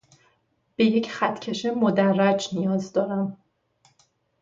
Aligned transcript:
به 0.75 0.85
یک 0.85 1.11
خطکش 1.11 1.65
مدرّج 1.65 2.49
نیاز 2.53 2.93
دارم 2.93 3.37